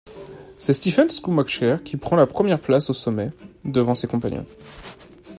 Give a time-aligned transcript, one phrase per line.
[0.57, 3.27] C'est Stefan Schumacher qui prend la première place au sommet,
[3.63, 4.47] devant ses compagnons.